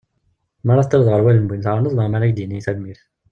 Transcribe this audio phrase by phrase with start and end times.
[0.63, 3.03] Mi ara teṭṭileḍ ɣer wallen n win tɛawneḍ neɣ mi ara ak-d-yini tanmirt.